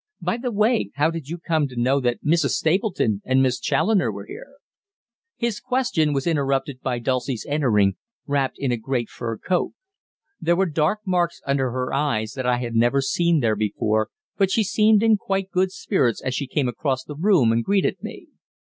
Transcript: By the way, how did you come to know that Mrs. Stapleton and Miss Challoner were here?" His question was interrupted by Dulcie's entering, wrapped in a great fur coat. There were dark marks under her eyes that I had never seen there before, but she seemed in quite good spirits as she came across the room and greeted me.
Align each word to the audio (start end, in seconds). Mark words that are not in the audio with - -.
By 0.19 0.37
the 0.37 0.51
way, 0.51 0.89
how 0.95 1.11
did 1.11 1.29
you 1.29 1.37
come 1.37 1.67
to 1.67 1.75
know 1.79 1.99
that 1.99 2.25
Mrs. 2.25 2.53
Stapleton 2.55 3.21
and 3.23 3.43
Miss 3.43 3.59
Challoner 3.59 4.11
were 4.11 4.25
here?" 4.25 4.53
His 5.37 5.59
question 5.59 6.11
was 6.11 6.25
interrupted 6.25 6.81
by 6.81 6.97
Dulcie's 6.97 7.45
entering, 7.47 7.97
wrapped 8.25 8.57
in 8.57 8.71
a 8.71 8.77
great 8.77 9.09
fur 9.09 9.37
coat. 9.37 9.73
There 10.39 10.55
were 10.55 10.65
dark 10.65 11.01
marks 11.05 11.39
under 11.45 11.69
her 11.69 11.93
eyes 11.93 12.31
that 12.31 12.47
I 12.47 12.57
had 12.57 12.73
never 12.73 12.99
seen 12.99 13.41
there 13.41 13.55
before, 13.55 14.09
but 14.37 14.49
she 14.49 14.63
seemed 14.63 15.03
in 15.03 15.17
quite 15.17 15.51
good 15.51 15.71
spirits 15.71 16.19
as 16.19 16.33
she 16.33 16.47
came 16.47 16.67
across 16.67 17.03
the 17.03 17.13
room 17.15 17.51
and 17.51 17.63
greeted 17.63 18.01
me. 18.01 18.29